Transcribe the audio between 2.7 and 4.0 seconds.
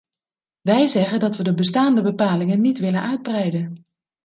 willen uitbreiden.